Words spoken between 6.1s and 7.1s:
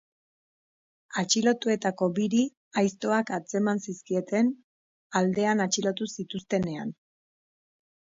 zituztenean.